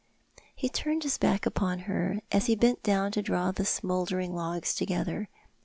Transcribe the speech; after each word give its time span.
He 0.55 0.67
turned 0.67 1.03
his 1.03 1.19
back 1.19 1.45
upon 1.45 1.81
her 1.85 2.21
as 2.31 2.47
ho 2.47 2.55
bent 2.55 2.81
down 2.81 3.11
to 3.11 3.21
draw 3.21 3.51
the 3.51 3.63
smouldering 3.65 4.33
logs 4.33 4.73
together. 4.73 5.29